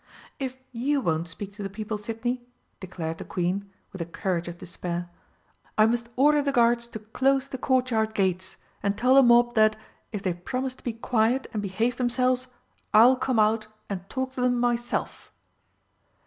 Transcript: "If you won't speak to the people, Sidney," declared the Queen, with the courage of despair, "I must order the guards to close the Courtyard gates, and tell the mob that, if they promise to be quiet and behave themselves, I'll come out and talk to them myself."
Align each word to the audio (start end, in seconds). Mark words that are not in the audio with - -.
"If 0.39 0.57
you 0.71 0.99
won't 0.99 1.27
speak 1.27 1.51
to 1.53 1.61
the 1.61 1.69
people, 1.69 1.95
Sidney," 1.95 2.43
declared 2.79 3.19
the 3.19 3.23
Queen, 3.23 3.69
with 3.91 3.99
the 3.99 4.05
courage 4.07 4.47
of 4.47 4.57
despair, 4.57 5.11
"I 5.77 5.85
must 5.85 6.09
order 6.15 6.41
the 6.41 6.51
guards 6.51 6.87
to 6.87 6.97
close 6.97 7.47
the 7.47 7.59
Courtyard 7.59 8.15
gates, 8.15 8.57
and 8.81 8.97
tell 8.97 9.13
the 9.13 9.21
mob 9.21 9.53
that, 9.53 9.75
if 10.11 10.23
they 10.23 10.33
promise 10.33 10.73
to 10.73 10.83
be 10.83 10.93
quiet 10.93 11.45
and 11.53 11.61
behave 11.61 11.97
themselves, 11.97 12.47
I'll 12.95 13.15
come 13.15 13.37
out 13.37 13.67
and 13.91 14.09
talk 14.09 14.31
to 14.31 14.41
them 14.41 14.59
myself." 14.59 15.31